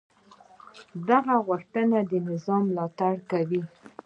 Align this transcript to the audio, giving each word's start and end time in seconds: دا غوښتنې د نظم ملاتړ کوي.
دا 1.07 1.17
غوښتنې 1.47 1.99
د 2.09 2.11
نظم 2.27 2.61
ملاتړ 2.69 3.13
کوي. 3.31 3.61